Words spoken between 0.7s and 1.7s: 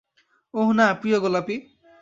না, প্রিয়, গোলাপী।